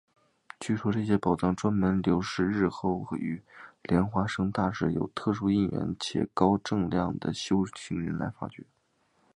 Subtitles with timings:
[0.59, 3.39] 据说这些宝藏专门留待日后与
[3.83, 8.63] 莲花生大士有特殊因缘且高证量的修行人来发觉。